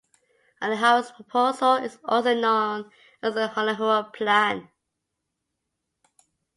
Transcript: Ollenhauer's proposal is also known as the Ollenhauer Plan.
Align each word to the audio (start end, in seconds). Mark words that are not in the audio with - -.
Ollenhauer's 0.63 1.11
proposal 1.11 1.75
is 1.75 1.99
also 2.05 2.33
known 2.33 2.89
as 3.21 3.35
the 3.35 3.47
Ollenhauer 3.55 4.11
Plan. 4.11 4.67